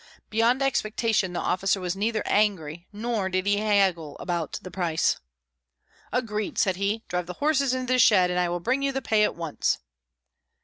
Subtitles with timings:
[0.31, 5.19] Beyond expectation the officer was neither angry, nor did he haggle about the price.
[6.11, 7.03] "Agreed!" said he.
[7.07, 9.77] "Drive the horses into the shed, and I will bring you the pay at once."